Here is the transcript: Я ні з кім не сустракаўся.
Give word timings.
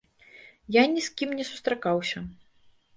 Я 0.81 0.87
ні 0.95 1.05
з 1.09 1.13
кім 1.21 1.37
не 1.43 1.47
сустракаўся. 1.53 2.27